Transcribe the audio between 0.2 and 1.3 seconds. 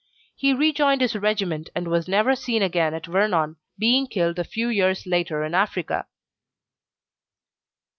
He rejoined his